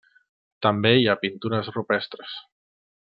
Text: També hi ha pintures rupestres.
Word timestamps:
També 0.65 0.93
hi 1.01 1.05
ha 1.11 1.15
pintures 1.25 1.69
rupestres. 1.79 2.33